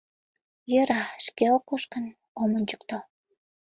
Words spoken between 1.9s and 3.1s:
гын, ом ончыкто...